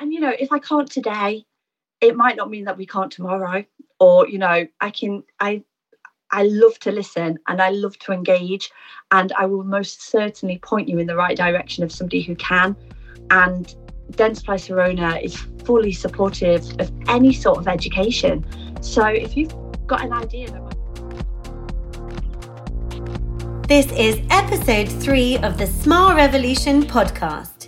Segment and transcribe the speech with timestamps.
[0.00, 1.44] and you know, if I can't today,
[2.00, 3.64] it might not mean that we can't tomorrow.
[4.00, 5.62] Or, you know, I can I
[6.30, 8.70] I love to listen and I love to engage
[9.10, 12.76] and I will most certainly point you in the right direction of somebody who can.
[13.30, 13.74] And
[14.12, 18.44] Dentsply Sirona is fully supportive of any sort of education.
[18.82, 19.54] So if you've
[19.86, 20.68] got an idea that
[23.68, 27.67] This is episode three of the Smile Revolution podcast.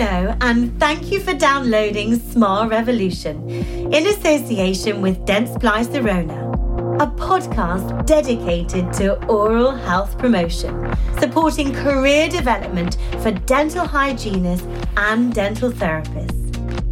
[0.00, 8.06] Hello, and thank you for downloading Smile Revolution in association with Dentsply Sirona, a podcast
[8.06, 16.38] dedicated to oral health promotion, supporting career development for dental hygienists and dental therapists.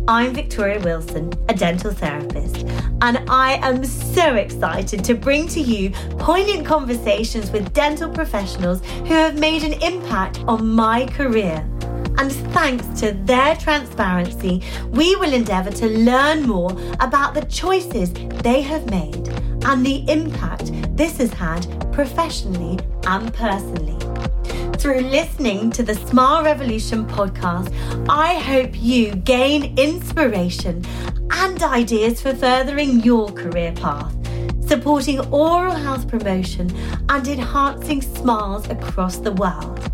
[0.06, 2.66] I'm Victoria Wilson, a dental therapist,
[3.00, 9.14] and I am so excited to bring to you poignant conversations with dental professionals who
[9.14, 11.66] have made an impact on my career.
[12.18, 18.60] And thanks to their transparency, we will endeavour to learn more about the choices they
[18.62, 19.28] have made
[19.64, 23.96] and the impact this has had professionally and personally.
[24.78, 27.72] Through listening to the Smile Revolution podcast,
[28.08, 30.84] I hope you gain inspiration
[31.30, 34.12] and ideas for furthering your career path,
[34.66, 36.68] supporting oral health promotion
[37.08, 39.87] and enhancing smiles across the world.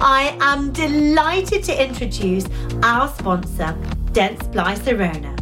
[0.00, 2.46] I am delighted to introduce
[2.82, 3.76] our sponsor,
[4.12, 5.34] Dentsply Sirona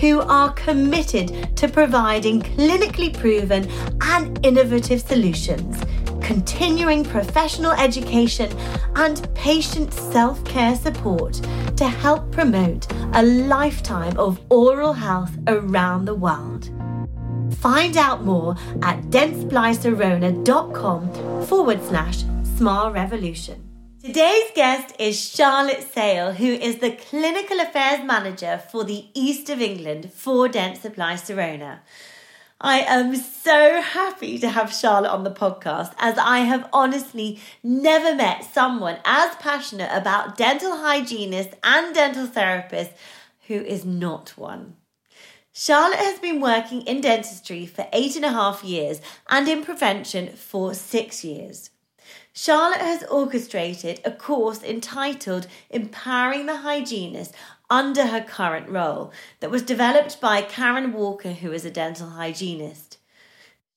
[0.00, 3.66] who are committed to providing clinically proven
[4.02, 5.82] and innovative solutions
[6.26, 8.50] continuing professional education,
[8.96, 11.34] and patient self care support
[11.76, 16.68] to help promote a lifetime of oral health around the world.
[17.58, 22.24] Find out more at dentsplysirona.com forward slash
[22.56, 23.65] smile revolution.
[24.06, 29.60] Today's guest is Charlotte Sale, who is the Clinical Affairs Manager for the East of
[29.60, 31.80] England for Dentsply Sirona.
[32.60, 38.14] I am so happy to have Charlotte on the podcast as I have honestly never
[38.14, 42.94] met someone as passionate about dental hygienists and dental therapists
[43.48, 44.76] who is not one.
[45.52, 50.28] Charlotte has been working in dentistry for eight and a half years and in prevention
[50.28, 51.70] for six years.
[52.32, 57.34] Charlotte has orchestrated a course entitled Empowering the Hygienist
[57.70, 62.98] under her current role that was developed by Karen Walker, who is a dental hygienist.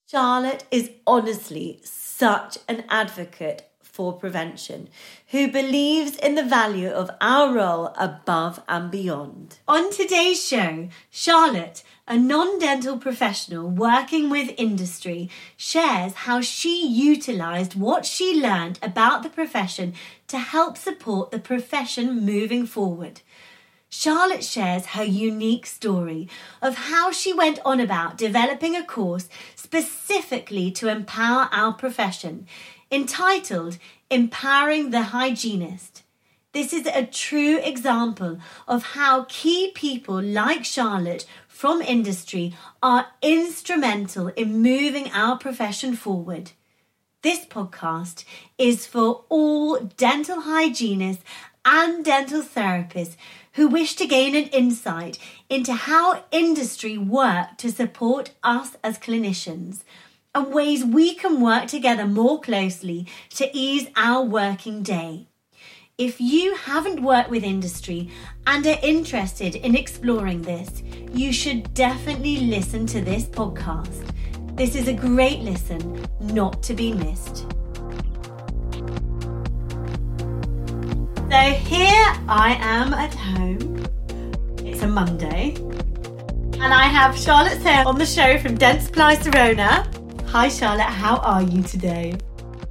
[0.09, 3.68] Charlotte is honestly such an advocate
[3.99, 4.87] for prevention
[5.31, 9.57] who believes in the value of our role above and beyond.
[9.67, 17.75] On today's show, Charlotte, a non dental professional working with industry, shares how she utilised
[17.75, 19.93] what she learned about the profession
[20.29, 23.19] to help support the profession moving forward.
[23.89, 26.29] Charlotte shares her unique story
[26.61, 32.45] of how she went on about developing a course specifically to empower our profession,
[32.91, 33.77] entitled
[34.09, 36.03] Empowering the Hygienist.
[36.53, 44.29] This is a true example of how key people like Charlotte from industry are instrumental
[44.29, 46.51] in moving our profession forward.
[47.21, 48.23] This podcast
[48.57, 51.23] is for all dental hygienists
[51.63, 53.17] and dental therapists
[53.53, 59.83] who wish to gain an insight into how industry work to support us as clinicians
[60.39, 65.27] and ways we can work together more closely to ease our working day.
[65.97, 68.09] If you haven't worked with industry
[68.47, 70.81] and are interested in exploring this,
[71.13, 74.15] you should definitely listen to this podcast.
[74.55, 77.45] This is a great listen, not to be missed.
[81.29, 83.85] So here I am at home.
[84.59, 85.55] It's a Monday.
[86.61, 89.98] And I have Charlotte Sale on the show from Dentsply Sirona.
[90.31, 92.15] Hi Charlotte, how are you today?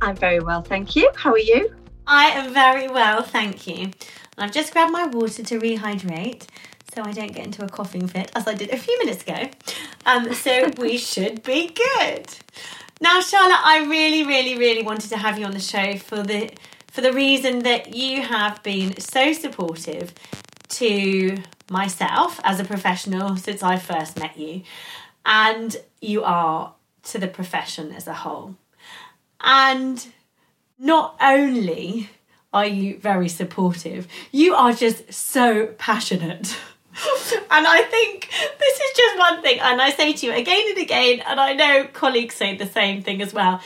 [0.00, 1.10] I'm very well, thank you.
[1.16, 1.74] How are you?
[2.06, 3.90] I am very well, thank you.
[4.38, 6.46] I've just grabbed my water to rehydrate
[6.94, 9.50] so I don't get into a coughing fit as I did a few minutes ago.
[10.06, 12.28] Um, so we should be good.
[13.00, 16.52] Now, Charlotte, I really, really, really wanted to have you on the show for the
[16.86, 20.14] for the reason that you have been so supportive
[20.68, 21.38] to
[21.68, 24.62] myself as a professional since I first met you,
[25.26, 26.74] and you are
[27.12, 28.56] to the profession as a whole.
[29.40, 30.06] And
[30.78, 32.10] not only
[32.52, 36.56] are you very supportive, you are just so passionate.
[37.50, 38.28] and I think
[38.58, 41.52] this is just one thing, and I say to you again and again, and I
[41.54, 43.60] know colleagues say the same thing as well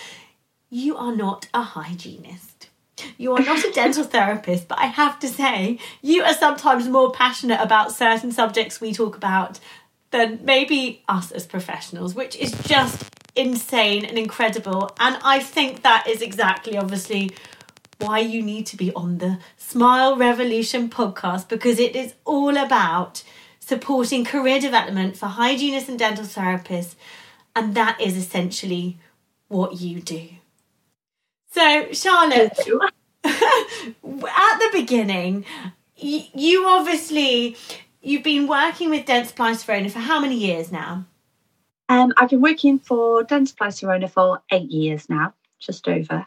[0.73, 2.71] you are not a hygienist.
[3.19, 7.13] You are not a dental therapist, but I have to say, you are sometimes more
[7.13, 9.61] passionate about certain subjects we talk about
[10.13, 14.91] than maybe us as professionals, which is just insane and incredible.
[14.99, 17.31] And I think that is exactly, obviously,
[17.99, 23.23] why you need to be on the Smile Revolution podcast because it is all about
[23.61, 26.95] supporting career development for hygienists and dental therapists.
[27.55, 28.99] And that is essentially
[29.49, 30.29] what you do.
[31.51, 32.59] So, Charlotte,
[33.25, 35.45] at the beginning,
[35.97, 37.57] you obviously
[38.01, 41.05] you've been working with Dentsply Sirona for how many years now?
[41.93, 46.27] Um, I've been working for Dentsply Sirona for eight years now, just over.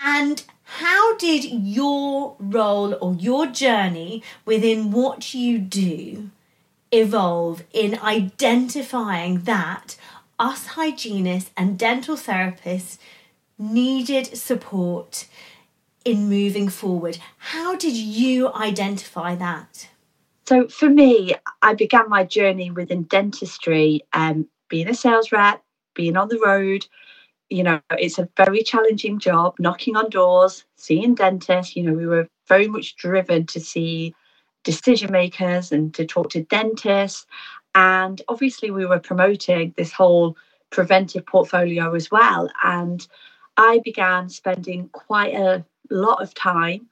[0.00, 6.30] And how did your role or your journey within what you do
[6.90, 9.96] evolve in identifying that
[10.38, 12.96] us hygienists and dental therapists
[13.58, 15.26] needed support
[16.02, 17.18] in moving forward?
[17.36, 19.90] How did you identify that?
[20.46, 25.62] So, for me, I began my journey within dentistry, um, being a sales rep,
[25.94, 26.86] being on the road,
[27.50, 31.76] you know, it's a very challenging job, knocking on doors, seeing dentists.
[31.76, 34.14] You know, we were very much driven to see
[34.64, 37.26] decision makers and to talk to dentists.
[37.74, 40.38] And obviously, we were promoting this whole
[40.70, 42.48] preventive portfolio as well.
[42.64, 43.06] And
[43.58, 46.88] I began spending quite a lot of time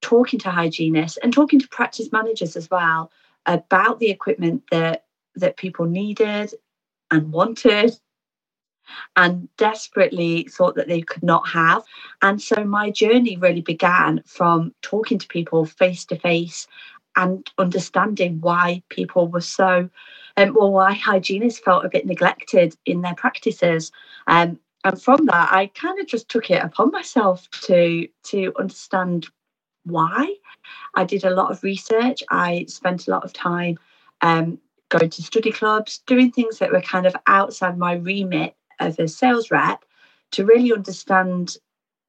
[0.00, 3.10] talking to hygienists and talking to practice managers as well
[3.46, 6.54] about the equipment that that people needed
[7.10, 7.98] and wanted
[9.16, 11.82] and desperately thought that they could not have.
[12.22, 16.66] And so my journey really began from talking to people face to face
[17.16, 19.88] and understanding why people were so,
[20.36, 23.90] um, well, why hygienists felt a bit neglected in their practices.
[24.26, 29.26] Um, and from that, I kind of just took it upon myself to to understand
[29.84, 30.34] why.
[30.94, 32.22] I did a lot of research.
[32.30, 33.78] I spent a lot of time
[34.20, 34.58] um,
[34.88, 39.08] going to study clubs, doing things that were kind of outside my remit as a
[39.08, 39.84] sales rep
[40.32, 41.56] to really understand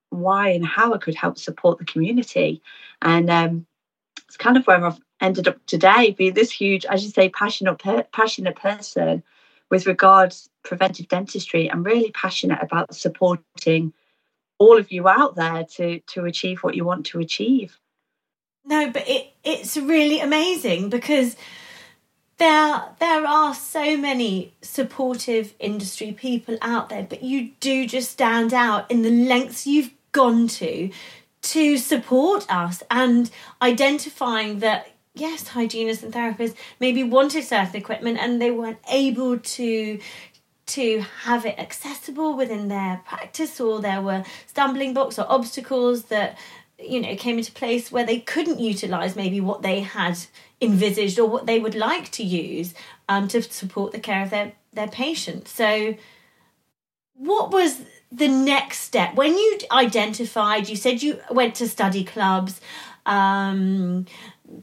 [0.09, 2.61] why and how I could help support the community.
[3.01, 3.65] And um,
[4.27, 7.79] it's kind of where I've ended up today, being this huge, as you say, passionate
[7.79, 9.23] per- passionate person
[9.69, 11.69] with regards preventive dentistry.
[11.71, 13.93] I'm really passionate about supporting
[14.59, 17.77] all of you out there to to achieve what you want to achieve.
[18.65, 21.35] No, but it it's really amazing because
[22.37, 28.53] there there are so many supportive industry people out there but you do just stand
[28.53, 30.89] out in the lengths you've gone to
[31.41, 33.31] to support us and
[33.61, 39.99] identifying that yes hygienists and therapists maybe wanted certain equipment and they weren't able to
[40.67, 46.37] to have it accessible within their practice or there were stumbling blocks or obstacles that
[46.79, 50.17] you know came into place where they couldn't utilize maybe what they had
[50.61, 52.73] envisaged or what they would like to use
[53.09, 55.51] um, to support the care of their, their patients.
[55.51, 55.95] So,
[57.13, 57.81] what was
[58.11, 60.69] the next step when you identified?
[60.69, 62.61] You said you went to study clubs.
[63.05, 64.05] Um,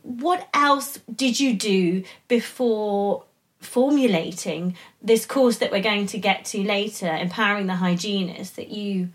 [0.02, 3.24] what else did you do before
[3.60, 9.10] formulating this course that we're going to get to later, empowering the hygienist that you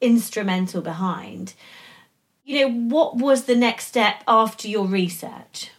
[0.00, 1.54] instrumental behind?
[2.48, 5.70] You know, what was the next step after your research?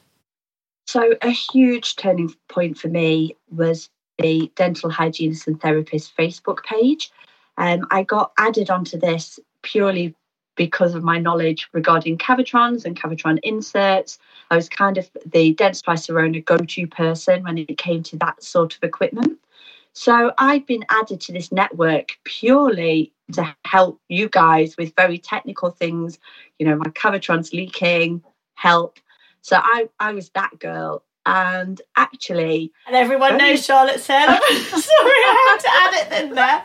[0.85, 3.89] So, a huge turning point for me was
[4.19, 7.09] the Dental Hygienist and Therapist Facebook page.
[7.57, 10.13] Um, I got added onto this purely
[10.55, 14.19] because of my knowledge regarding Cavitrons and Cavitron inserts.
[14.51, 18.43] I was kind of the Dentsply Sirona go to person when it came to that
[18.43, 19.39] sort of equipment.
[19.99, 25.71] So I've been added to this network purely to help you guys with very technical
[25.71, 26.19] things.
[26.57, 28.97] You know, my Cavitron's leaking, help.
[29.41, 31.03] So I, I was that girl.
[31.25, 34.29] And actually, and everyone knows Charlotte Sale.
[34.69, 36.63] Sorry, I had to add it in there.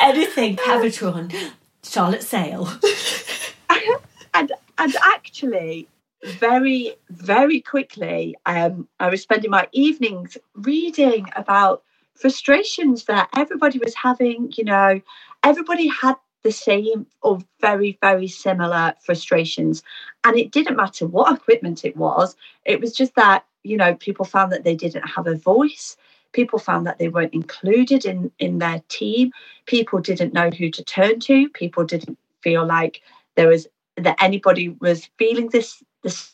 [0.00, 1.52] Anything Cavitron,
[1.84, 2.68] Charlotte Sale.
[4.34, 5.86] and and actually,
[6.24, 11.83] very very quickly, um, I was spending my evenings reading about
[12.16, 14.52] frustrations that everybody was having.
[14.56, 15.02] You know,
[15.44, 19.82] everybody had the same or very, very similar frustrations.
[20.24, 24.26] And it didn't matter what equipment it was, it was just that, you know, people
[24.26, 25.96] found that they didn't have a voice.
[26.32, 29.32] People found that they weren't included in, in their team.
[29.66, 31.48] People didn't know who to turn to.
[31.50, 33.02] People didn't feel like
[33.36, 33.68] there was
[33.98, 36.33] that anybody was feeling this this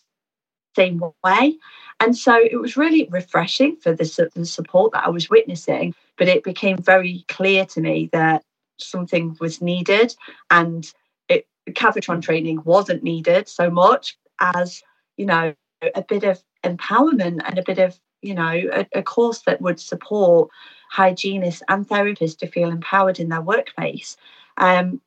[0.76, 1.56] same way.
[2.00, 5.94] And so it was really refreshing for the, the support that I was witnessing.
[6.16, 8.42] But it became very clear to me that
[8.78, 10.14] something was needed
[10.50, 10.90] and
[11.28, 14.82] it Cavitron training wasn't needed so much as,
[15.16, 15.54] you know,
[15.94, 19.80] a bit of empowerment and a bit of, you know, a, a course that would
[19.80, 20.50] support
[20.90, 24.16] hygienists and therapists to feel empowered in their workplace.
[24.56, 25.00] Um,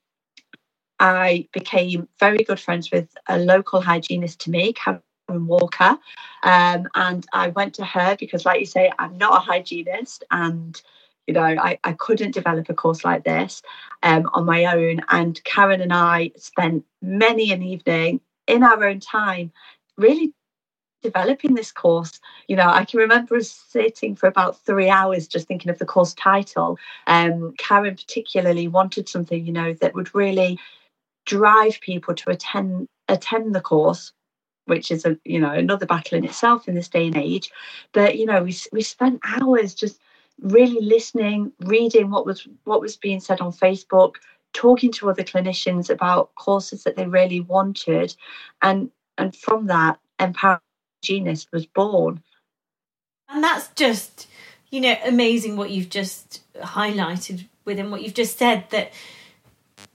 [1.00, 4.74] I became very good friends with a local hygienist to me,
[5.30, 5.98] Walker.
[6.44, 10.82] Um, and I went to her because, like you say, I'm not a hygienist and
[11.28, 13.62] you know, I, I couldn't develop a course like this
[14.04, 15.02] um, on my own.
[15.10, 19.52] And Karen and I spent many an evening in our own time
[19.98, 20.34] really
[21.02, 22.20] developing this course.
[22.48, 25.86] You know, I can remember us sitting for about three hours just thinking of the
[25.86, 26.78] course title.
[27.08, 30.60] Um, Karen particularly wanted something, you know, that would really
[31.26, 34.12] drive people to attend attend the course
[34.66, 37.52] which is a you know another battle in itself in this day and age.
[37.92, 40.00] But you know we we spent hours just
[40.42, 44.16] really listening reading what was what was being said on facebook
[44.54, 48.16] talking to other clinicians about courses that they really wanted.
[48.62, 50.62] And and from that empower
[51.04, 52.24] genius was born.
[53.28, 54.28] And that's just
[54.70, 58.94] you know amazing what you've just highlighted within what you've just said that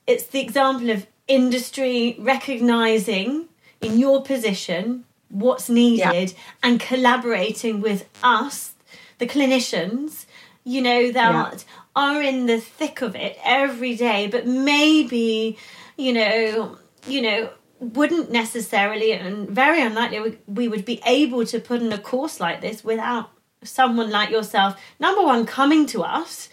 [0.06, 3.46] it's the example of industry recognizing
[3.80, 6.38] in your position what's needed yeah.
[6.62, 8.74] and collaborating with us,
[9.18, 10.26] the clinicians,
[10.64, 11.72] you know, that yeah.
[11.94, 15.58] are in the thick of it every day, but maybe,
[15.96, 21.80] you know, you know, wouldn't necessarily and very unlikely we would be able to put
[21.80, 23.30] in a course like this without
[23.62, 26.48] someone like yourself number one coming to us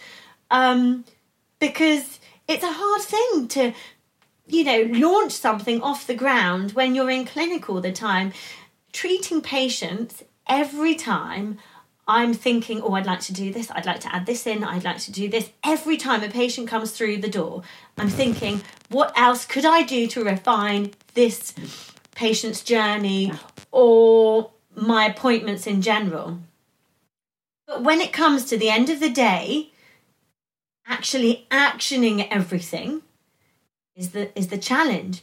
[0.52, 1.04] um
[1.58, 3.72] because it's a hard thing to
[4.46, 8.32] you know, launch something off the ground when you're in clinic all the time.
[8.92, 11.58] Treating patients every time
[12.08, 14.84] I'm thinking, oh, I'd like to do this, I'd like to add this in, I'd
[14.84, 15.50] like to do this.
[15.64, 17.62] Every time a patient comes through the door,
[17.98, 21.52] I'm thinking, what else could I do to refine this
[22.14, 23.32] patient's journey
[23.72, 26.38] or my appointments in general?
[27.66, 29.72] But when it comes to the end of the day,
[30.86, 33.02] actually actioning everything,
[33.96, 35.22] is the is the challenge.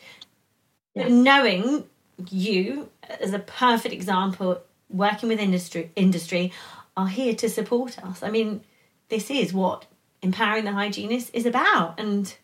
[0.95, 1.07] Yeah.
[1.07, 1.85] Knowing
[2.29, 2.89] you
[3.21, 6.51] as a perfect example, working with industry industry,
[6.97, 8.23] are here to support us.
[8.23, 8.61] I mean,
[9.09, 9.85] this is what
[10.21, 12.35] empowering the hygienist is about, and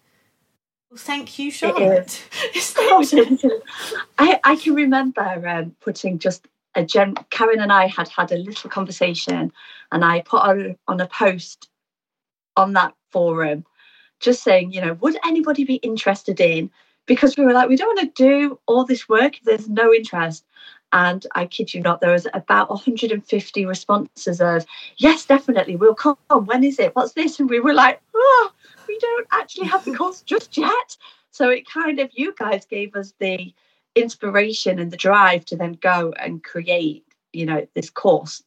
[0.89, 2.23] well, thank you, Charlotte.
[4.17, 7.15] I I can remember um, putting just a gen.
[7.29, 9.51] Karen and I had had a little conversation,
[9.91, 11.69] and I put on on a post
[12.55, 13.65] on that forum
[14.19, 16.69] just saying, you know, would anybody be interested in?
[17.05, 19.93] Because we were like, we don't want to do all this work if there's no
[19.93, 20.45] interest.
[20.91, 24.65] And I kid you not, there was about 150 responses of,
[24.97, 26.17] yes, definitely, we'll come.
[26.29, 26.95] When is it?
[26.95, 27.39] What's this?
[27.39, 28.51] And we were like, oh,
[28.87, 30.97] we don't actually have the course just yet.
[31.31, 33.53] So it kind of, you guys gave us the
[33.95, 38.43] inspiration and the drive to then go and create, you know, this course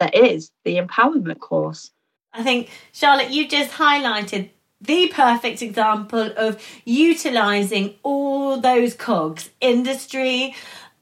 [0.00, 1.90] that is the empowerment course.
[2.32, 4.50] I think, Charlotte, you just highlighted
[4.80, 10.54] the perfect example of utilizing all those cogs industry,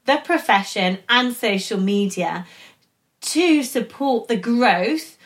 [0.05, 2.47] the profession, and social media
[3.21, 5.17] to support the growth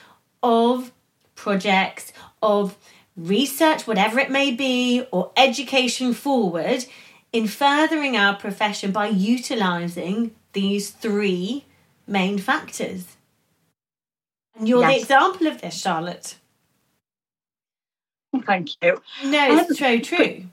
[0.43, 0.93] of
[1.35, 2.77] projects, of
[3.17, 6.85] research, whatever it may be, or education forward
[7.33, 11.65] in furthering our profession by utilizing these three
[12.07, 13.17] main factors.
[14.59, 14.91] And you're yes.
[14.91, 16.37] the example of this, Charlotte.
[18.47, 19.01] Thank you.
[19.25, 20.45] No, it's um, so true.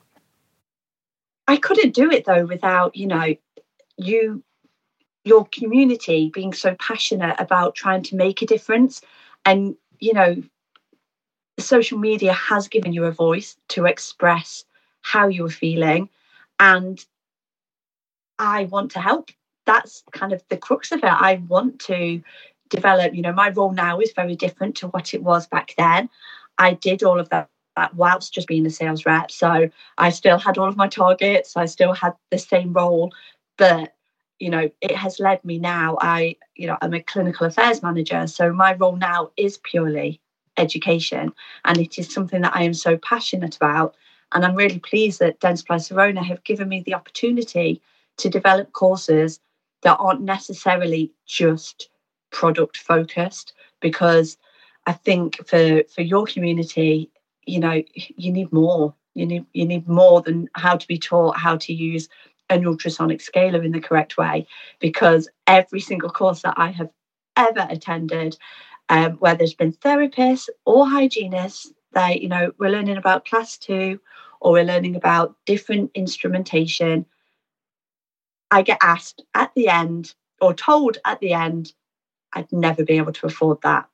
[1.47, 3.35] I couldn't do it though without, you know,
[3.97, 4.43] you
[5.25, 9.01] your community being so passionate about trying to make a difference.
[9.45, 10.41] And you know
[11.59, 14.63] social media has given you a voice to express
[15.01, 16.09] how you are feeling.
[16.59, 17.03] And
[18.37, 19.31] i want to help.
[19.65, 21.03] That's kind of the crux of it.
[21.03, 22.21] I want to
[22.69, 26.09] develop you know my role now is very different to what it was back then.
[26.57, 29.31] I did all of that that whilst just being a sales rep.
[29.31, 33.11] So I still had all of my targets, I still had the same role,
[33.57, 33.95] but
[34.39, 35.97] you know, it has led me now.
[35.99, 38.25] I, you know, I'm a clinical affairs manager.
[38.27, 40.21] So my role now is purely
[40.57, 41.33] education.
[41.65, 43.95] And it is something that I am so passionate about.
[44.31, 47.81] And I'm really pleased that Dentsply Sirona have given me the opportunity
[48.17, 49.41] to develop courses
[49.81, 51.89] that aren't necessarily just
[52.31, 54.37] product focused because
[54.85, 57.09] I think for for your community
[57.49, 61.37] you know you need more you need you need more than how to be taught
[61.37, 62.07] how to use
[62.49, 64.45] an ultrasonic scaler in the correct way
[64.79, 66.89] because every single course that i have
[67.35, 68.37] ever attended
[68.89, 73.99] um, where there's been therapists or hygienists they you know we're learning about class two
[74.41, 77.05] or we're learning about different instrumentation,
[78.51, 81.73] I get asked at the end or told at the end,
[82.33, 83.87] I'd never be able to afford that.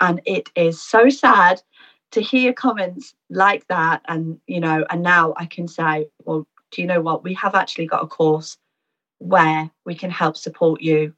[0.00, 1.62] And it is so sad
[2.12, 4.02] to hear comments like that.
[4.08, 7.24] And, you know, and now I can say, well, do you know what?
[7.24, 8.56] We have actually got a course
[9.18, 11.14] where we can help support you.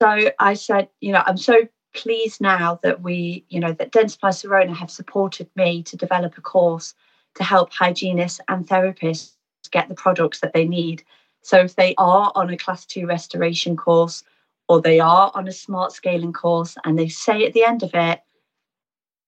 [0.00, 4.30] So I said, you know, I'm so pleased now that we, you know, that Dentsply
[4.30, 6.94] Sirona have supported me to develop a course
[7.36, 9.36] to help hygienists and therapists
[9.70, 11.04] get the products that they need.
[11.42, 14.24] So if they are on a class two restoration course
[14.68, 17.90] or they are on a smart scaling course and they say at the end of
[17.94, 18.20] it,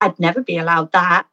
[0.01, 1.27] I'd never be allowed that,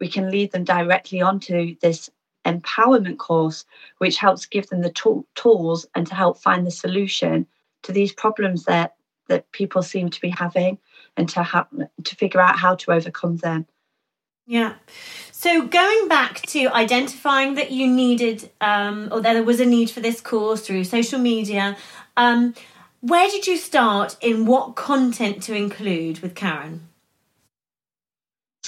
[0.00, 2.10] we can lead them directly onto this
[2.46, 3.64] empowerment course,
[3.98, 7.46] which helps give them the tool, tools and to help find the solution
[7.82, 8.94] to these problems that
[9.28, 10.78] that people seem to be having
[11.16, 11.66] and to have
[12.02, 13.66] to figure out how to overcome them.
[14.46, 14.76] Yeah.
[15.32, 20.00] So going back to identifying that you needed, um, or there was a need for
[20.00, 21.76] this course through social media,
[22.16, 22.54] um,
[23.00, 26.87] where did you start in what content to include with Karen?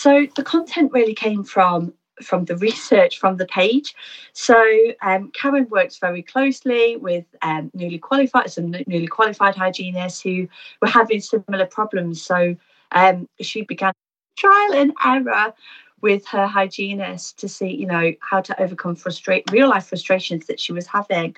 [0.00, 1.92] So the content really came from
[2.22, 3.94] from the research from the page.
[4.32, 4.58] So
[5.02, 10.48] um, Karen works very closely with um, newly qualified some newly qualified hygienists who
[10.80, 12.22] were having similar problems.
[12.22, 12.56] So
[12.92, 13.92] um, she began
[14.38, 15.52] trial and error
[16.00, 20.58] with her hygienist to see, you know, how to overcome frustrate real life frustrations that
[20.58, 21.36] she was having.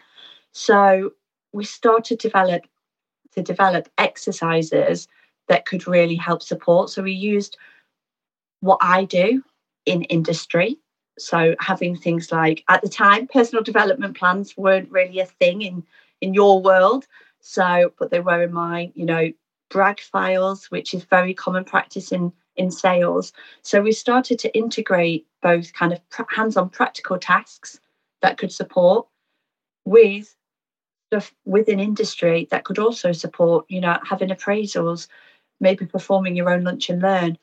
[0.53, 1.15] So
[1.53, 2.63] we started to develop
[3.33, 5.09] to develop exercises
[5.49, 6.91] that could really help support.
[6.91, 7.57] So we used
[8.63, 9.43] what I do
[9.85, 10.79] in industry.
[11.19, 15.85] So having things like at the time, personal development plans weren't really a thing in
[16.23, 17.07] in your world.
[17.41, 18.93] So, but they were in mine.
[18.95, 19.33] You know,
[19.69, 23.33] brag files, which is very common practice in in sales.
[23.63, 27.81] So we started to integrate both kind of hands-on practical tasks
[28.23, 29.07] that could support
[29.85, 30.37] with
[31.09, 33.67] stuff within industry that could also support.
[33.69, 35.09] You know, having appraisals,
[35.61, 37.39] maybe performing your own lunch and learn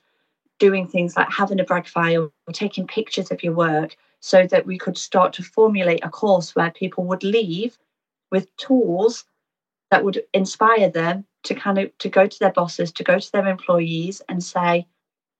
[0.59, 4.65] doing things like having a brag file, or taking pictures of your work, so that
[4.65, 7.77] we could start to formulate a course where people would leave
[8.31, 9.25] with tools
[9.91, 13.31] that would inspire them to kind of to go to their bosses, to go to
[13.31, 14.85] their employees and say,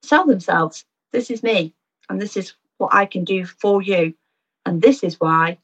[0.02, 0.86] sell themselves.
[1.12, 1.74] This is me,
[2.10, 4.14] and this is what I can do for you,
[4.66, 5.58] and this is why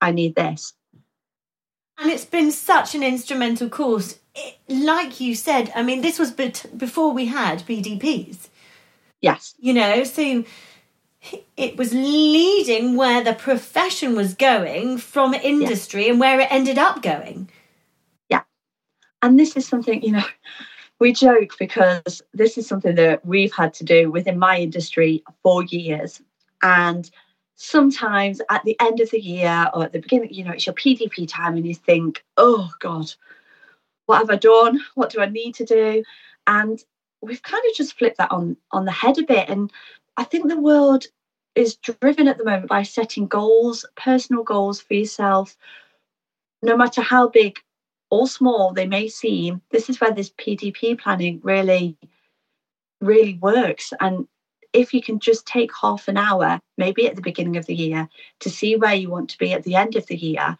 [0.00, 0.74] I need this.
[1.98, 4.18] And it's been such an instrumental course.
[4.34, 8.48] It, like you said, I mean, this was before we had PDPs.
[9.24, 9.54] Yes.
[9.58, 10.44] You know, so
[11.56, 16.10] it was leading where the profession was going from industry yeah.
[16.10, 17.48] and where it ended up going.
[18.28, 18.42] Yeah.
[19.22, 20.24] And this is something, you know,
[21.00, 25.64] we joke because this is something that we've had to do within my industry for
[25.64, 26.20] years.
[26.60, 27.10] And
[27.54, 30.74] sometimes at the end of the year or at the beginning, you know, it's your
[30.74, 33.10] PDP time and you think, oh God,
[34.04, 34.80] what have I done?
[34.96, 36.04] What do I need to do?
[36.46, 36.84] And
[37.24, 39.48] we've kind of just flipped that on on the head a bit.
[39.48, 39.72] And
[40.16, 41.06] i think the world
[41.54, 45.56] is driven at the moment by setting goals personal goals for yourself.
[46.62, 47.58] No matter how big
[48.10, 51.96] or small they may seem this is where this pdp planning really
[53.00, 53.92] really works.
[54.00, 54.26] And
[54.72, 58.08] if you can just take half an hour maybe at the beginning of the year
[58.40, 60.58] to see where you want to be at the end of the year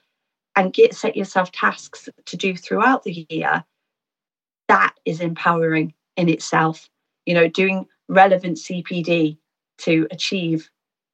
[0.56, 3.64] and get set yourself tasks to do throughout the year
[4.68, 6.88] that is empowering in itself.
[7.26, 9.38] You know, doing relevant CPD
[9.78, 10.70] to achieve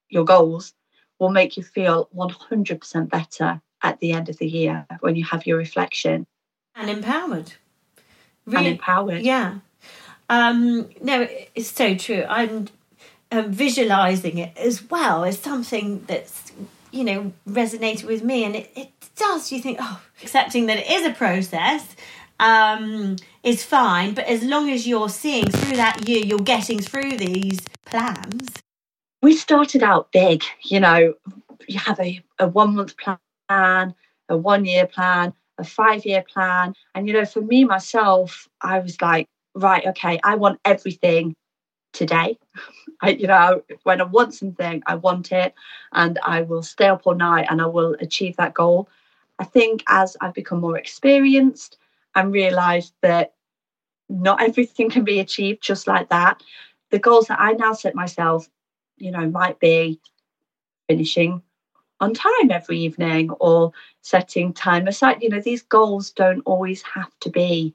[0.09, 0.75] your goals
[1.19, 5.47] will make you feel 100% better at the end of the year when you have
[5.47, 6.27] your reflection.
[6.75, 7.53] And empowered.
[8.47, 9.23] Really, and empowered.
[9.23, 9.59] Yeah.
[10.29, 12.25] Um, no, it's so true.
[12.29, 12.69] I'm
[13.31, 16.53] um, visualizing it as well as something that's,
[16.91, 18.45] you know, resonated with me.
[18.45, 19.53] And it, it does.
[19.53, 21.95] You think, oh, accepting that it is a process
[22.39, 24.15] um, is fine.
[24.15, 28.51] But as long as you're seeing through that year, you're getting through these plans.
[29.23, 31.15] We started out big, you know,
[31.69, 33.95] you have a, a one month plan,
[34.29, 36.75] a one year plan, a five year plan.
[36.95, 41.35] And, you know, for me, myself, I was like, right, okay, I want everything
[41.93, 42.39] today.
[43.03, 45.55] I, you know, when I want something, I want it,
[45.93, 48.89] and I will stay up all night and I will achieve that goal.
[49.39, 51.79] I think as I've become more experienced,
[52.15, 53.35] and realized that
[54.09, 56.43] not everything can be achieved just like that.
[56.91, 58.49] The goals that I now set myself,
[58.99, 60.01] you know, might be
[60.89, 61.43] finishing
[62.01, 65.23] on time every evening or setting time aside.
[65.23, 67.75] You know, these goals don't always have to be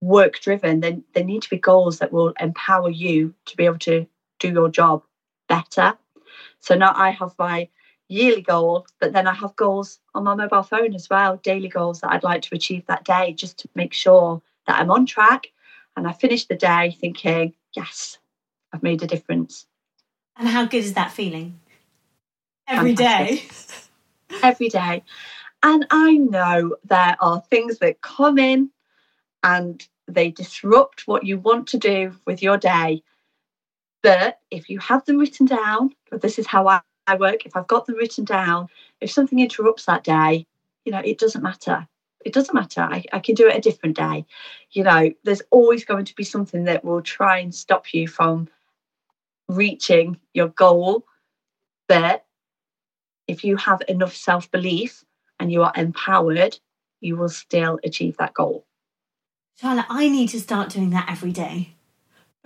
[0.00, 0.80] work driven.
[0.80, 4.06] They, they need to be goals that will empower you to be able to
[4.40, 5.02] do your job
[5.48, 5.94] better.
[6.60, 7.68] So now I have my
[8.08, 12.00] yearly goal, but then I have goals on my mobile phone as well, daily goals
[12.00, 15.48] that I'd like to achieve that day, just to make sure that I'm on track.
[15.96, 18.18] And I finish the day thinking, yes,
[18.72, 19.66] I've made a difference.
[20.36, 21.58] And how good is that feeling?
[22.68, 23.40] Every Fantastic.
[24.28, 24.38] day.
[24.42, 25.02] Every day.
[25.62, 28.70] And I know there are things that come in
[29.42, 33.02] and they disrupt what you want to do with your day.
[34.02, 37.66] But if you have them written down, this is how I, I work, if I've
[37.66, 38.68] got them written down,
[39.00, 40.46] if something interrupts that day,
[40.84, 41.86] you know, it doesn't matter.
[42.24, 42.80] It doesn't matter.
[42.80, 44.26] I, I can do it a different day.
[44.72, 48.48] You know, there's always going to be something that will try and stop you from
[49.48, 51.04] reaching your goal.
[51.88, 52.24] But
[53.28, 55.04] if you have enough self belief
[55.38, 56.58] and you are empowered,
[57.00, 58.66] you will still achieve that goal.
[59.60, 61.75] Charlotte, I need to start doing that every day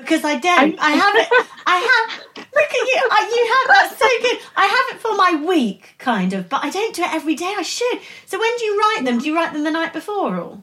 [0.01, 0.79] because I don't.
[0.81, 1.29] I have it.
[1.67, 2.27] I have.
[2.37, 3.09] Look at you.
[3.11, 4.39] I, you have that's so good.
[4.57, 7.55] I have it for my week, kind of, but I don't do it every day.
[7.57, 8.01] I should.
[8.27, 9.19] So when do you write them?
[9.19, 10.63] Do you write them the night before, or?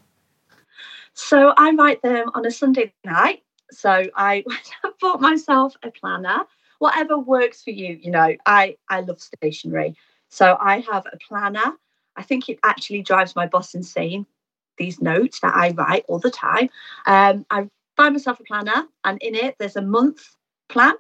[1.14, 3.44] So I write them on a Sunday night.
[3.72, 4.44] So I
[5.02, 6.44] bought myself a planner.
[6.80, 8.00] Whatever works for you.
[8.02, 9.96] You know, I I love stationery,
[10.30, 11.74] so I have a planner.
[12.16, 14.26] I think it actually drives my boss insane
[14.78, 16.70] these notes that I write all the time.
[17.06, 20.36] Um, I find myself a planner, and in it, there's a month
[20.70, 20.94] plan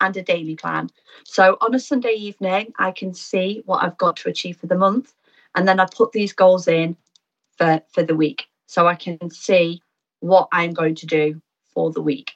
[0.00, 0.88] and a daily plan.
[1.24, 4.74] So on a Sunday evening, I can see what I've got to achieve for the
[4.76, 5.14] month,
[5.54, 6.96] and then I put these goals in
[7.56, 8.46] for, for the week.
[8.66, 9.82] So I can see
[10.20, 11.40] what I'm going to do
[11.72, 12.32] for the week.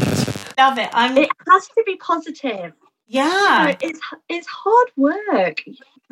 [0.58, 0.90] Love it.
[0.92, 1.16] I'm...
[1.16, 2.72] It has to be positive.
[3.06, 3.60] Yeah.
[3.60, 5.62] You know, it's it's hard work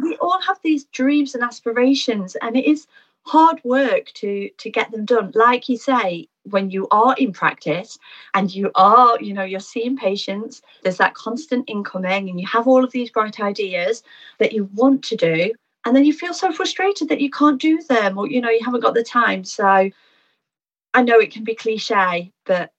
[0.03, 2.87] we all have these dreams and aspirations and it is
[3.27, 7.99] hard work to to get them done like you say when you are in practice
[8.35, 12.67] and you are you know you're seeing patients there's that constant incoming and you have
[12.67, 14.03] all of these bright ideas
[14.39, 15.53] that you want to do
[15.85, 18.65] and then you feel so frustrated that you can't do them or you know you
[18.65, 19.91] haven't got the time so
[20.95, 22.73] i know it can be cliche but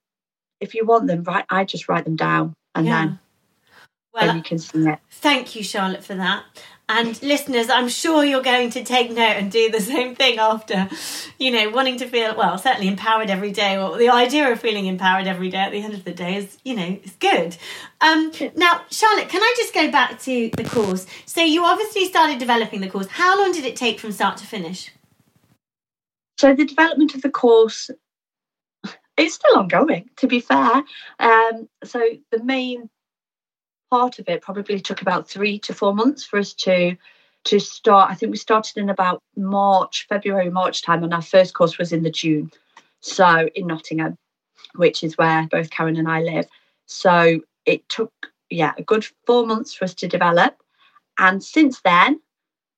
[0.60, 3.06] if you want them right i just write them down and yeah.
[3.06, 3.19] then
[4.13, 4.99] well, then you can see it.
[5.10, 6.43] Thank you, Charlotte, for that.
[6.93, 10.89] And listeners, I'm sure you're going to take note and do the same thing after,
[11.39, 14.88] you know, wanting to feel, well, certainly empowered every day, or the idea of feeling
[14.88, 17.56] empowered every day at the end of the day is, you know, is good.
[18.01, 21.06] Um, now, Charlotte, can I just go back to the course?
[21.25, 23.08] So you obviously started developing the course.
[23.08, 24.91] How long did it take from start to finish?
[26.39, 27.89] So the development of the course
[29.15, 30.84] is still ongoing, to be fair.
[31.19, 32.01] Um, so
[32.32, 32.89] the main
[33.91, 36.95] part of it probably took about three to four months for us to
[37.43, 38.12] to start.
[38.12, 41.91] I think we started in about March, February, March time, and our first course was
[41.91, 42.51] in the June.
[43.01, 44.15] So in Nottingham,
[44.75, 46.47] which is where both Karen and I live.
[46.86, 48.12] So it took
[48.49, 50.56] yeah a good four months for us to develop,
[51.17, 52.21] and since then,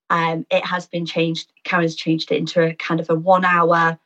[0.09, 1.51] um, it has been changed.
[1.63, 3.99] Karen's changed it into a kind of a one-hour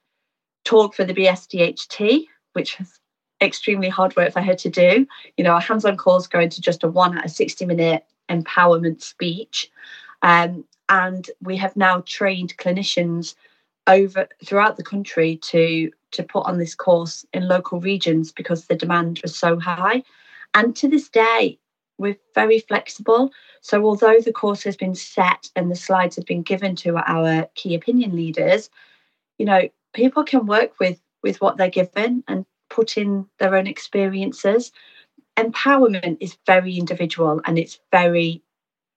[0.65, 2.97] talk for the BSDHT, which has
[3.41, 5.08] extremely hard work for her to do.
[5.38, 9.02] You know, our hands-on calls go into just a one out of 60 minute empowerment
[9.02, 9.71] speech.
[10.21, 13.36] Um, and we have now trained clinicians
[13.88, 18.76] over throughout the country to to put on this course in local regions because the
[18.76, 20.04] demand was so high.
[20.54, 21.60] And to this day,
[21.97, 23.32] we're very flexible.
[23.62, 27.47] So although the course has been set and the slides have been given to our
[27.56, 28.69] key opinion leaders,
[29.38, 33.67] you know, people can work with with what they're given and put in their own
[33.67, 34.71] experiences.
[35.38, 38.41] Empowerment is very individual and it's very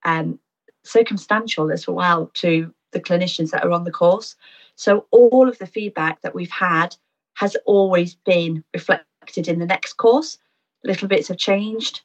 [0.04, 0.38] um,
[0.85, 4.37] circumstantial as well to the clinicians that are on the course.
[4.76, 6.96] So all of the feedback that we've had
[7.35, 10.38] has always been reflected in the next course.
[10.85, 12.00] Little bits have changed.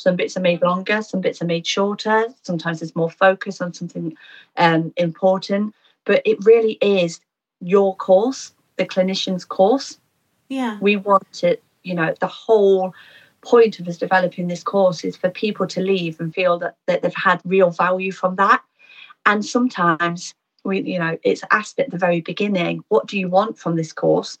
[0.00, 2.24] Some bits are made longer, some bits are made shorter.
[2.40, 4.16] Sometimes there's more focus on something
[4.56, 5.74] um, important,
[6.06, 7.20] but it really is
[7.60, 9.99] your course, the clinician's course.
[10.50, 10.76] Yeah.
[10.80, 12.92] We want it, you know, the whole
[13.40, 17.00] point of us developing this course is for people to leave and feel that, that
[17.00, 18.62] they've had real value from that.
[19.24, 20.34] And sometimes
[20.64, 23.92] we, you know, it's asked at the very beginning, what do you want from this
[23.92, 24.38] course?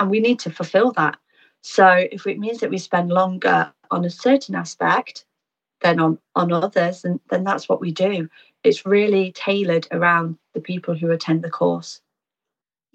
[0.00, 1.18] And we need to fulfill that.
[1.62, 5.24] So if it means that we spend longer on a certain aspect
[5.80, 8.28] than on, on others, and then that's what we do.
[8.64, 12.00] It's really tailored around the people who attend the course.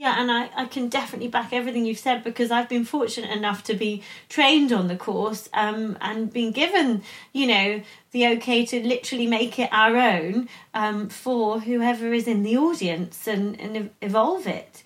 [0.01, 3.63] Yeah, and I, I can definitely back everything you've said because I've been fortunate enough
[3.65, 8.81] to be trained on the course um, and been given, you know, the okay to
[8.81, 14.47] literally make it our own um, for whoever is in the audience and, and evolve
[14.47, 14.81] it.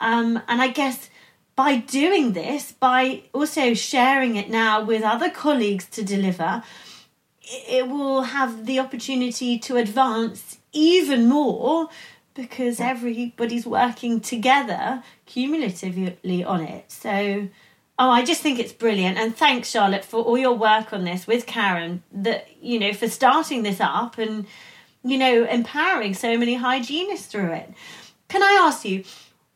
[0.00, 1.10] Um, and I guess
[1.56, 6.62] by doing this, by also sharing it now with other colleagues to deliver,
[7.42, 11.88] it will have the opportunity to advance even more
[12.34, 16.90] because everybody's working together cumulatively on it.
[16.90, 17.48] So,
[17.98, 19.18] oh, I just think it's brilliant.
[19.18, 23.08] And thanks, Charlotte, for all your work on this with Karen, that, you know, for
[23.08, 24.46] starting this up and,
[25.02, 27.72] you know, empowering so many hygienists through it.
[28.28, 29.04] Can I ask you,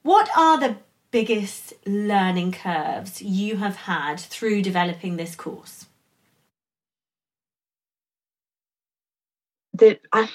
[0.02, 0.76] what are the
[1.10, 5.86] biggest learning curves you have had through developing this course?
[9.72, 10.26] The uh,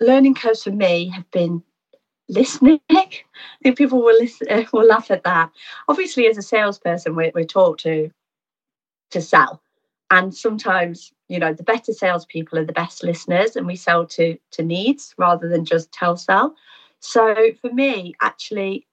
[0.00, 1.62] learning curves for me have been
[2.28, 2.80] listening.
[3.76, 5.50] People will listen, will laugh at that.
[5.88, 8.10] Obviously, as a salesperson, we're, we're taught to
[9.10, 9.60] to sell,
[10.10, 14.36] and sometimes you know the better salespeople are the best listeners, and we sell to
[14.52, 16.54] to needs rather than just tell sell.
[17.00, 18.86] So for me, actually,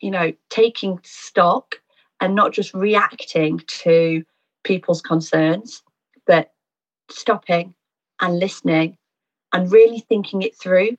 [0.00, 1.76] you know, taking stock
[2.20, 4.24] and not just reacting to
[4.64, 5.82] people's concerns,
[6.26, 6.52] but
[7.10, 7.74] stopping
[8.20, 8.96] and listening
[9.56, 10.96] and really thinking it through.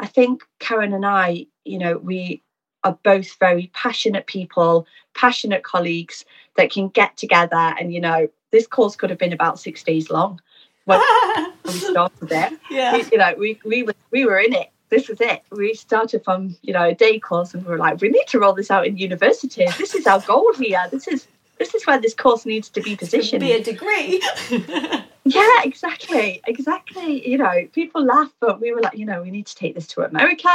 [0.00, 2.42] I think Karen and I, you know, we
[2.84, 6.24] are both very passionate people, passionate colleagues
[6.56, 7.74] that can get together.
[7.78, 10.40] And, you know, this course could have been about six days long
[10.84, 11.00] when
[11.64, 12.58] we started it.
[12.70, 12.92] Yeah.
[12.92, 14.70] We, you know, we, we, were, we were in it.
[14.88, 15.42] This was it.
[15.50, 18.38] We started from, you know, a day course and we were like, we need to
[18.38, 19.76] roll this out in universities.
[19.76, 20.86] This is our goal here.
[20.92, 21.26] This is
[21.58, 23.40] this is where this course needs to be positioned.
[23.40, 24.22] be a degree.
[25.24, 27.28] yeah, exactly, exactly.
[27.28, 29.86] You know, people laugh, but we were like, you know, we need to take this
[29.88, 30.50] to America.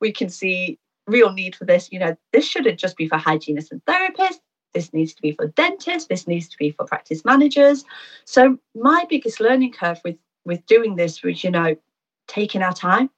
[0.00, 1.90] We can see real need for this.
[1.90, 4.40] You know, this shouldn't just be for hygienists and therapists.
[4.74, 6.08] This needs to be for dentists.
[6.08, 7.84] This needs to be for practice managers.
[8.24, 11.74] So my biggest learning curve with with doing this was, you know,
[12.28, 13.08] taking our time,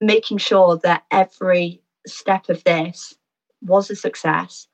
[0.00, 3.14] making sure that every step of this
[3.62, 4.66] was a success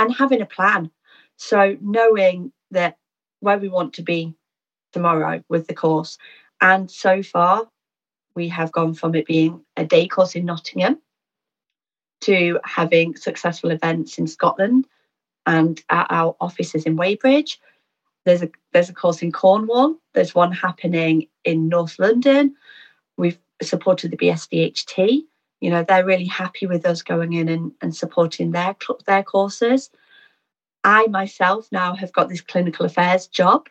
[0.00, 0.90] and having a plan.
[1.36, 2.96] So knowing that
[3.40, 4.34] where we want to be
[4.92, 6.18] tomorrow with the course.
[6.60, 7.68] And so far,
[8.34, 10.98] we have gone from it being a day course in Nottingham
[12.22, 14.86] to having successful events in Scotland
[15.46, 17.60] and at our offices in Weybridge.
[18.24, 19.96] There's a there's a course in Cornwall.
[20.14, 22.54] There's one happening in North London.
[23.16, 25.22] We've supported the BSDHT
[25.60, 29.90] you know they're really happy with us going in and, and supporting their their courses.
[30.82, 33.68] I myself now have got this clinical affairs job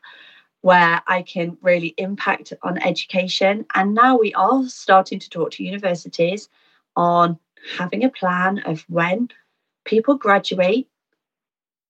[0.61, 5.63] where i can really impact on education and now we are starting to talk to
[5.63, 6.49] universities
[6.97, 7.39] on
[7.77, 9.29] having a plan of when
[9.85, 10.89] people graduate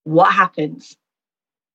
[0.04, 0.96] what happens?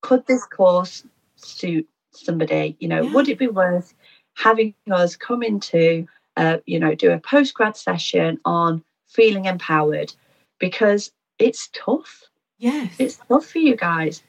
[0.02, 2.76] Could this course suit somebody?
[2.80, 3.14] You know yeah.
[3.14, 3.94] would it be worth
[4.34, 10.14] having us come into uh, you know, do a postgrad session on feeling empowered
[10.60, 12.24] because it's tough.
[12.58, 12.96] Yes.
[13.00, 14.22] It's tough for you guys.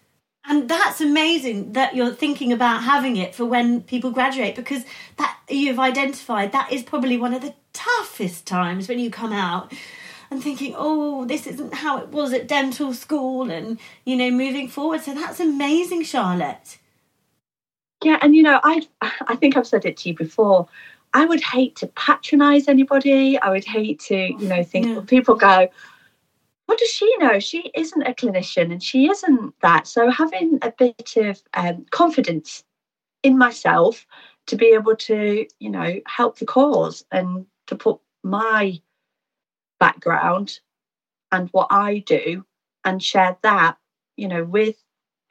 [0.49, 4.85] And that's amazing that you're thinking about having it for when people graduate because
[5.17, 9.73] that you've identified that is probably one of the toughest times when you come out
[10.31, 14.69] and thinking, oh, this isn't how it was at dental school and, you know, moving
[14.69, 15.01] forward.
[15.01, 16.79] So that's amazing, Charlotte.
[18.05, 20.69] Yeah, and you know, I I think I've said it to you before.
[21.17, 23.39] I would hate to patronize anybody.
[23.41, 25.01] I would hate to, you know, think yeah.
[25.07, 25.67] people go,
[26.67, 27.39] what does she know?
[27.39, 29.87] She isn't a clinician and she isn't that.
[29.87, 32.65] So having a bit of um, confidence
[33.23, 34.07] in myself
[34.49, 38.79] to be able to, you know, help the cause and to put my
[39.81, 40.61] background
[41.33, 42.45] and what I do
[42.85, 43.79] and share that,
[44.19, 44.77] you know, with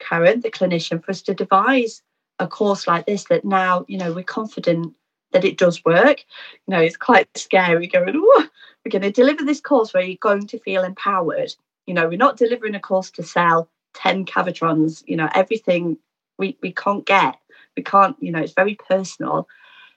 [0.00, 2.02] Karen, the clinician, for us to devise
[2.40, 4.92] a course like this that now, you know, we're confident
[5.32, 6.24] that it does work.
[6.66, 10.46] You know, it's quite scary going, we're going to deliver this course where you're going
[10.48, 11.54] to feel empowered.
[11.86, 15.98] You know, we're not delivering a course to sell 10 Cavitrons, you know, everything
[16.38, 17.36] we, we can't get.
[17.76, 19.48] We can't, you know, it's very personal.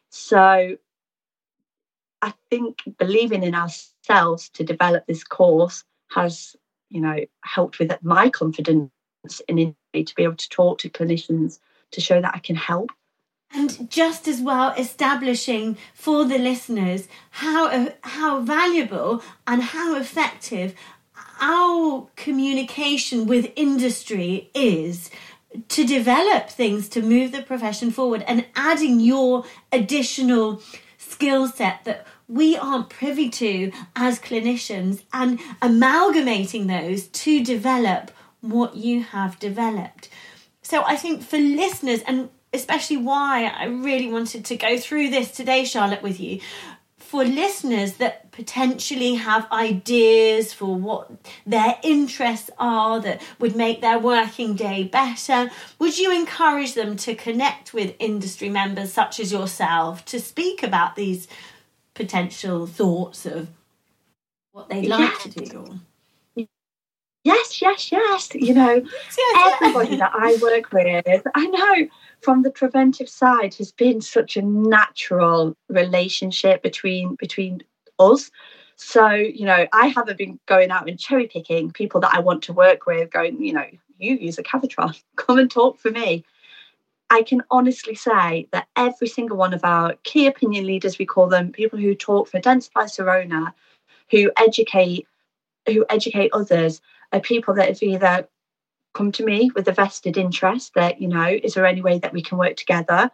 [0.10, 0.78] So
[2.22, 6.56] I think believing in ourselves to develop this course has,
[6.90, 8.92] you know, helped with my confidence
[9.48, 11.60] in to be able to talk to clinicians
[11.92, 12.92] to show that I can help.
[13.52, 20.76] And just as well, establishing for the listeners how how valuable and how effective
[21.42, 25.10] our communication with industry is
[25.70, 30.62] to develop things to move the profession forward and adding your additional
[30.98, 38.76] skill set that we aren't privy to as clinicians and amalgamating those to develop what
[38.76, 40.10] you have developed.
[40.62, 45.32] So I think for listeners, and especially why I really wanted to go through this
[45.32, 46.40] today, Charlotte, with you,
[47.10, 51.10] for listeners that potentially have ideas for what
[51.46, 57.16] their interests are that would make their working day better, would you encourage them to
[57.16, 61.28] connect with industry members such as yourself to speak about these
[61.96, 63.48] potential thoughts of
[64.52, 65.24] what they'd like yes.
[65.24, 65.80] to do?
[67.24, 68.30] Yes, yes, yes.
[68.34, 68.82] You know,
[69.18, 71.88] yes, everybody that I work with, I know
[72.22, 77.62] from the preventive side has been such a natural relationship between between
[78.00, 78.32] us.
[78.78, 82.44] So, you know, I haven't been going out and cherry picking people that I want
[82.44, 83.66] to work with, going, you know,
[83.98, 86.24] you use a Cavitron, come and talk for me.
[87.10, 91.28] I can honestly say that every single one of our key opinion leaders, we call
[91.28, 93.54] them people who talk for Dentsply Sirona,
[94.12, 95.08] who educate,
[95.66, 98.28] who educate others, are people that have either
[98.94, 102.14] come to me with a vested interest that, you know, is there any way that
[102.14, 103.12] we can work together?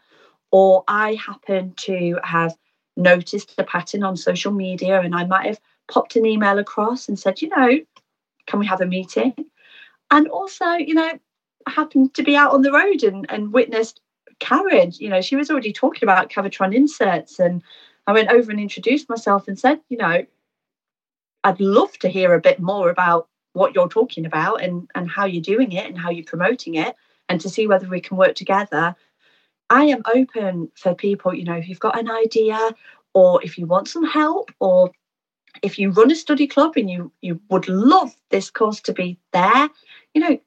[0.51, 2.55] Or I happen to have
[2.97, 5.59] noticed a pattern on social media and I might have
[5.91, 7.79] popped an email across and said, you know,
[8.47, 9.33] can we have a meeting?
[10.11, 11.19] And also, you know,
[11.67, 14.01] happened to be out on the road and, and witnessed
[14.39, 17.39] Karen, you know, she was already talking about Cavitron inserts.
[17.39, 17.61] And
[18.07, 20.25] I went over and introduced myself and said, you know,
[21.43, 25.25] I'd love to hear a bit more about what you're talking about and and how
[25.25, 26.95] you're doing it and how you're promoting it
[27.29, 28.95] and to see whether we can work together.
[29.69, 32.75] I am open for people you know if you've got an idea
[33.13, 34.91] or if you want some help or
[35.63, 39.17] if you run a study club and you you would love this course to be
[39.31, 39.69] there
[40.13, 40.39] you know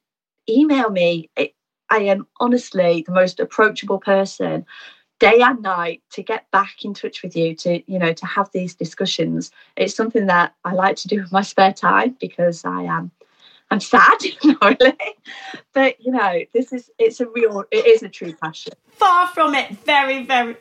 [0.48, 1.30] email me.
[1.36, 1.54] It,
[1.90, 4.66] i am honestly the most approachable person
[5.18, 8.50] day and night to get back in touch with you to you know to have
[8.52, 9.50] these discussions.
[9.76, 13.10] It's something that i like to do in my spare time because i am
[13.70, 14.18] i'm sad
[14.62, 14.96] really.
[15.72, 18.74] But you know this is it's a real it is a true passion.
[18.90, 19.70] Far from it.
[19.84, 20.56] Very very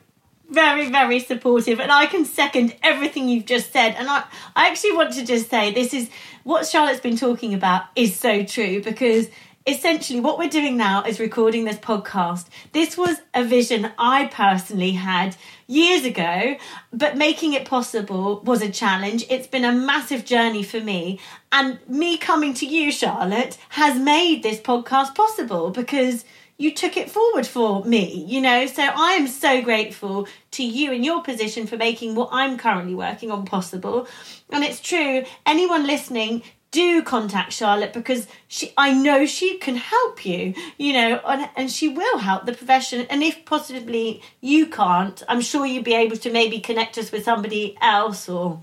[0.50, 1.80] very very supportive.
[1.80, 3.96] And i can second everything you've just said.
[3.98, 4.24] And i
[4.56, 6.10] i actually want to just say this is
[6.44, 9.28] what charlotte's been talking about is so true because
[9.68, 12.46] essentially what we're doing now is recording this podcast.
[12.72, 15.36] This was a vision I personally had
[15.68, 16.56] years ago,
[16.94, 19.26] but making it possible was a challenge.
[19.30, 21.20] It's been a massive journey for me.
[21.52, 26.24] And me coming to you, Charlotte, has made this podcast possible because
[26.58, 28.68] you took it forward for me, you know.
[28.68, 32.96] So I am so grateful to you in your position for making what I'm currently
[32.96, 34.08] working on possible.
[34.50, 40.26] And it's true, anyone listening do contact Charlotte because she I know she can help
[40.26, 43.08] you, you know, and, and she will help the profession.
[43.10, 47.24] And if possibly you can't, I'm sure you'd be able to maybe connect us with
[47.24, 48.62] somebody else or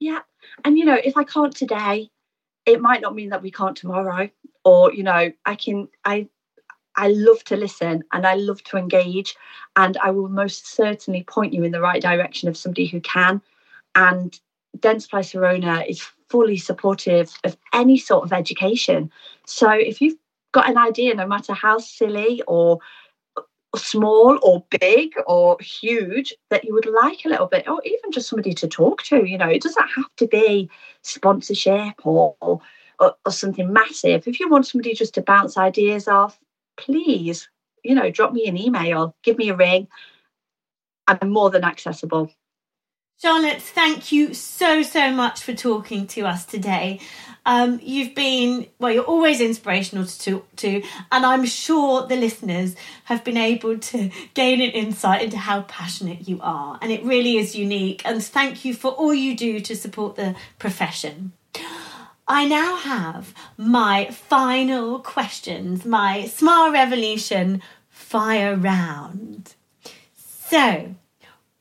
[0.00, 0.20] Yeah.
[0.64, 2.10] And you know, if I can't today,
[2.64, 4.30] it might not mean that we can't tomorrow.
[4.64, 6.28] Or, you know, I can I
[6.96, 9.36] I love to listen and I love to engage
[9.76, 13.42] and I will most certainly point you in the right direction of somebody who can.
[13.94, 14.38] And
[14.78, 19.10] Dentsply Sirona is fully supportive of any sort of education.
[19.46, 20.18] So if you've
[20.52, 22.80] got an idea, no matter how silly or
[23.74, 28.28] small or big or huge that you would like a little bit or even just
[28.28, 30.70] somebody to talk to you know it doesn't have to be
[31.02, 32.60] sponsorship or, or,
[32.98, 34.26] or something massive.
[34.26, 36.38] If you want somebody just to bounce ideas off
[36.76, 37.48] please
[37.82, 39.88] you know drop me an email give me a ring.
[41.06, 42.30] I'm more than accessible
[43.18, 47.00] Charlotte, thank you so, so much for talking to us today.
[47.46, 52.76] Um, you've been, well, you're always inspirational to talk to, and I'm sure the listeners
[53.04, 56.78] have been able to gain an insight into how passionate you are.
[56.82, 58.02] And it really is unique.
[58.04, 61.32] And thank you for all you do to support the profession.
[62.28, 69.54] I now have my final questions, my Smile Revolution fire round.
[70.16, 70.96] So,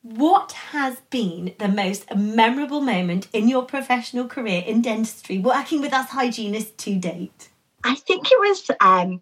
[0.06, 5.94] what has been the most memorable moment in your professional career in dentistry, working with
[5.94, 7.50] us hygienists to date?
[7.84, 9.20] I think it was um,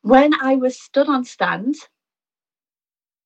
[0.00, 1.74] when I was stood on stand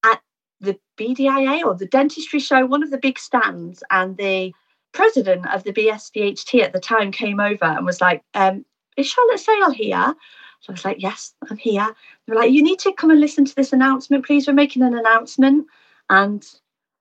[0.04, 0.20] at
[0.60, 4.52] the BDIA or the dentistry show, one of the big stands, and the
[4.90, 8.64] president of the BSDHT at the time came over and was like, um,
[8.96, 10.16] Is Charlotte Sale here?
[10.62, 11.94] So I was like, Yes, I'm here.
[12.26, 14.48] They were like, You need to come and listen to this announcement, please.
[14.48, 15.68] We're making an announcement.
[16.10, 16.44] And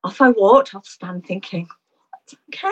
[0.03, 1.67] off I walked off stand thinking,
[2.49, 2.69] okay.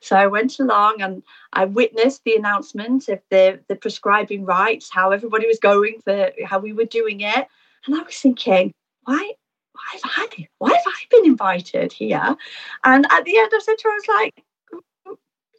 [0.00, 5.10] So I went along and I witnessed the announcement of the, the prescribing rights, how
[5.10, 7.46] everybody was going for how we were doing it.
[7.86, 8.72] And I was thinking,
[9.04, 9.32] why
[9.72, 12.36] why have I been, why have I been invited here?
[12.84, 14.44] And at the end I said to her, I was like,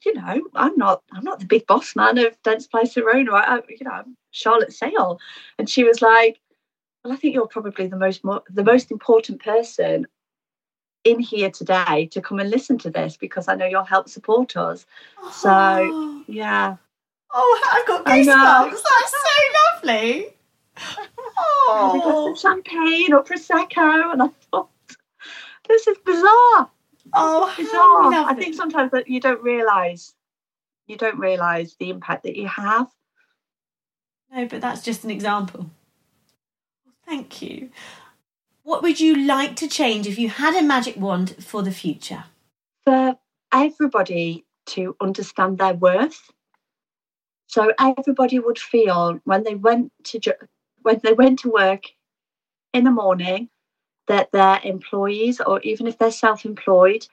[0.05, 3.33] you know, I'm not I'm not the big boss man of Dentsply Sirona.
[3.33, 5.19] I, I, you know, I'm Charlotte Sale.
[5.57, 6.39] And she was like,
[7.03, 10.07] Well, I think you're probably the most the most important person
[11.03, 14.55] in here today to come and listen to this because I know you'll help support
[14.55, 14.85] us.
[15.21, 15.31] Oh.
[15.31, 16.77] So yeah.
[17.35, 18.71] Oh, I've got goosebumps.
[18.71, 20.27] That's so lovely.
[21.65, 24.69] Oh, champagne or prosecco, and I thought
[25.67, 26.69] this is bizarre.
[27.13, 28.13] Oh, this bizarre.
[28.29, 30.13] I think sometimes that you don't realise
[30.87, 32.87] you don't realise the impact that you have.
[34.31, 35.69] No, but that's just an example.
[37.13, 37.69] Thank you.
[38.63, 42.23] What would you like to change if you had a magic wand for the future?
[42.85, 43.19] For
[43.53, 46.31] everybody to understand their worth.
[47.45, 50.35] So everybody would feel when they went to
[50.81, 51.83] when they went to work
[52.73, 53.49] in the morning
[54.07, 57.05] that their employees or even if they're self-employed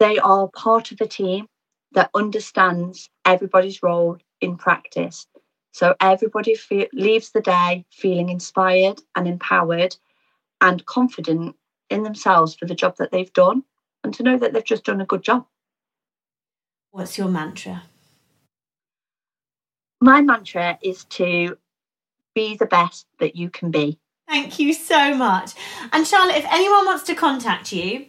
[0.00, 1.46] they are part of a team
[1.92, 5.26] that understands everybody's role in practice
[5.74, 9.96] so everybody fe- leaves the day feeling inspired and empowered
[10.60, 11.56] and confident
[11.90, 13.64] in themselves for the job that they've done
[14.04, 15.44] and to know that they've just done a good job.
[16.92, 17.82] What's your mantra?
[20.00, 21.58] My mantra is to
[22.36, 23.98] be the best that you can be.
[24.28, 25.54] Thank you so much.
[25.92, 28.06] And Charlotte, if anyone wants to contact you,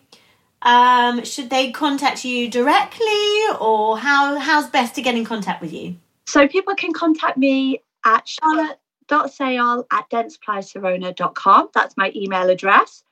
[0.61, 5.73] um, should they contact you directly or how how's best to get in contact with
[5.73, 5.95] you?
[6.27, 11.69] So people can contact me at charlotte.sale at dentsplysirona.com.
[11.73, 13.03] That's my email address.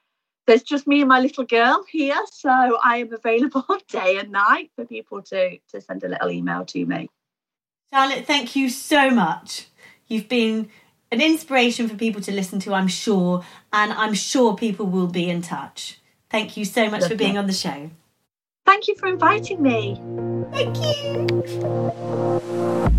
[0.46, 4.72] There's just me and my little girl here, so I am available day and night
[4.76, 7.10] for people to, to send a little email to me.
[7.94, 9.68] Charlotte, thank you so much.
[10.08, 10.70] You've been
[11.12, 15.30] an inspiration for people to listen to, I'm sure, and I'm sure people will be
[15.30, 16.00] in touch.
[16.30, 17.92] Thank you so much for being on the show.
[18.66, 20.02] Thank you for inviting me.
[20.52, 22.40] Thank you.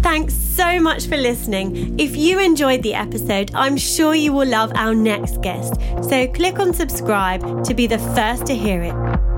[0.03, 1.99] Thanks so much for listening.
[1.99, 5.75] If you enjoyed the episode, I'm sure you will love our next guest.
[6.09, 9.34] So click on subscribe to be the first to hear it.